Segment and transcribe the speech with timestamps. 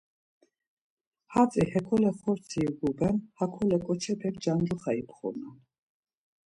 [1.33, 5.57] Hatzi hekole xortsi iguben, hakole ǩoçepek cancuxa ipxornan.